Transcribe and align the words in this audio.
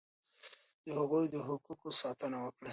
د 0.85 0.87
هغوی 0.99 1.25
د 1.33 1.35
حقوقو 1.47 1.89
ساتنه 2.01 2.37
وکړئ. 2.41 2.69